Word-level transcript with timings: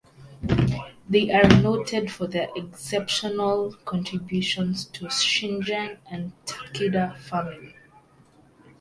They 1.07 1.29
are 1.31 1.47
noted 1.61 2.11
for 2.11 2.25
their 2.25 2.47
exceptional 2.55 3.75
contributions 3.85 4.85
to 4.85 5.05
Shingen 5.09 5.99
and 6.09 6.33
the 6.47 6.51
Takeda 6.53 7.19
family. 7.19 7.75